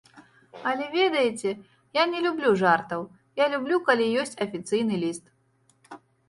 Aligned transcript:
Але, 0.69 0.85
ведаеце, 0.93 1.51
я 1.97 2.05
не 2.13 2.19
люблю 2.27 2.49
жартаў, 2.61 3.03
я 3.43 3.51
люблю 3.53 3.77
калі 3.91 4.09
ёсць 4.23 4.35
афіцыйны 4.47 4.95
ліст. 5.05 5.25